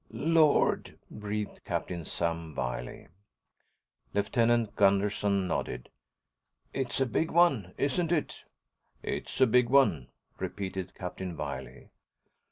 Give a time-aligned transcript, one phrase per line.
[0.09, 3.07] "Lord," breathed Captain Sam Wiley.
[4.15, 5.91] Lieutenant Gunderson nodded.
[6.73, 8.45] "It's a big one, isn't it?"
[9.03, 10.07] "It's a big one,"
[10.39, 11.91] repeated Captain Wiley.